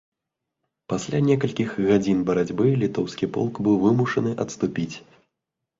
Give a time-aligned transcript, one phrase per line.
[0.93, 4.93] Пасля некалькіх гадзін барацьбы літоўскі полк быў вымушаны адступіць.